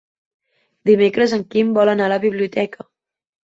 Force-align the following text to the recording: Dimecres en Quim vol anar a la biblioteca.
Dimecres 0.91 1.37
en 1.39 1.45
Quim 1.53 1.77
vol 1.77 1.95
anar 1.95 2.11
a 2.11 2.15
la 2.17 2.21
biblioteca. 2.27 2.91